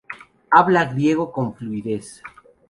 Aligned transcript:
Habla 0.49 0.85
griego 0.85 1.31
con 1.31 1.53
fluidez. 1.53 2.23